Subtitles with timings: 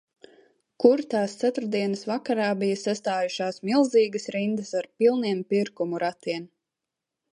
[0.83, 6.53] Kur tās ceturtdienas vakarā bija sastājušās milzīgas rindas ar pilniem pirkumu ratiem.